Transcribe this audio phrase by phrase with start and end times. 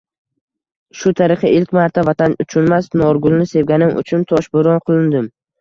[1.01, 5.33] Shu tariqa ilk marta Vatan uchunmas, Norgulni sevganim uchun toshbo’ron qilindim.